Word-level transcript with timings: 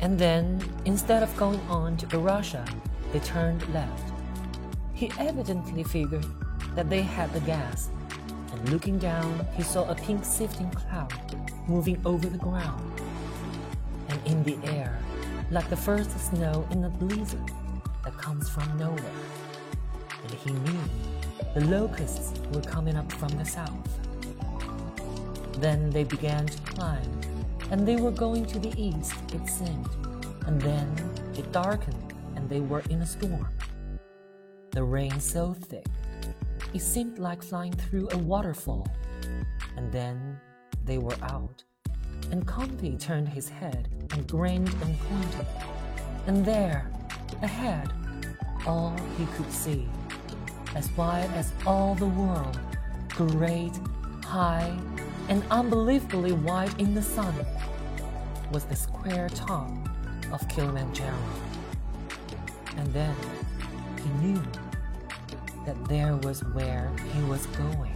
And 0.00 0.18
then, 0.18 0.62
instead 0.84 1.22
of 1.22 1.34
going 1.36 1.60
on 1.68 1.96
to 1.98 2.06
Arusha, 2.08 2.68
they 3.12 3.20
turned 3.20 3.66
left. 3.72 4.12
He 4.92 5.10
evidently 5.18 5.84
figured 5.84 6.26
that 6.74 6.90
they 6.90 7.02
had 7.02 7.32
the 7.32 7.40
gas, 7.40 7.90
and 8.52 8.68
looking 8.68 8.98
down, 8.98 9.46
he 9.56 9.62
saw 9.62 9.88
a 9.88 9.94
pink 9.94 10.24
sifting 10.24 10.70
cloud 10.70 11.12
moving 11.66 12.00
over 12.04 12.28
the 12.28 12.38
ground. 12.38 13.00
And 14.08 14.20
in 14.26 14.42
the 14.44 14.58
air, 14.70 14.98
like 15.50 15.68
the 15.70 15.76
first 15.76 16.10
snow 16.18 16.66
in 16.70 16.84
a 16.84 16.90
blizzard 16.90 17.50
that 18.04 18.16
comes 18.18 18.48
from 18.48 18.78
nowhere. 18.78 19.20
And 20.22 20.32
he 20.32 20.50
knew 20.50 20.80
the 21.54 21.64
locusts 21.66 22.38
were 22.52 22.60
coming 22.60 22.96
up 22.96 23.10
from 23.12 23.30
the 23.30 23.44
south. 23.44 23.88
Then 25.58 25.90
they 25.90 26.04
began 26.04 26.46
to 26.46 26.62
climb, 26.62 27.20
and 27.70 27.86
they 27.86 27.96
were 27.96 28.10
going 28.10 28.46
to 28.46 28.58
the 28.58 28.72
east, 28.80 29.14
it 29.32 29.48
seemed. 29.48 29.88
And 30.46 30.60
then 30.60 30.88
it 31.36 31.50
darkened, 31.52 32.14
and 32.36 32.48
they 32.48 32.60
were 32.60 32.82
in 32.90 33.02
a 33.02 33.06
storm. 33.06 33.48
The 34.70 34.84
rain 34.84 35.18
so 35.18 35.54
thick, 35.54 35.86
it 36.74 36.80
seemed 36.80 37.18
like 37.18 37.42
flying 37.42 37.72
through 37.72 38.08
a 38.12 38.18
waterfall. 38.18 38.86
And 39.76 39.90
then 39.90 40.38
they 40.84 40.98
were 40.98 41.16
out, 41.22 41.64
and 42.30 42.46
Compie 42.46 42.98
turned 42.98 43.28
his 43.28 43.48
head 43.48 43.88
and 44.12 44.26
grinned 44.28 44.68
and 44.82 44.98
pointed. 45.00 45.46
And 46.26 46.44
there, 46.44 46.90
ahead, 47.42 47.92
all 48.66 48.96
he 49.18 49.26
could 49.36 49.52
see, 49.52 49.88
as 50.74 50.90
wide 50.96 51.30
as 51.34 51.52
all 51.66 51.94
the 51.94 52.06
world, 52.06 52.58
great, 53.08 53.72
high, 54.24 54.76
and 55.28 55.42
unbelievably 55.50 56.32
white 56.32 56.78
in 56.78 56.94
the 56.94 57.02
sun, 57.02 57.34
was 58.52 58.64
the 58.64 58.76
square 58.76 59.28
top 59.30 59.70
of 60.32 60.46
Kilimanjaro. 60.48 61.16
And 62.76 62.92
then 62.92 63.14
he 64.02 64.26
knew 64.26 64.42
that 65.64 65.82
there 65.88 66.16
was 66.16 66.44
where 66.44 66.90
he 67.12 67.22
was 67.22 67.46
going. 67.46 67.95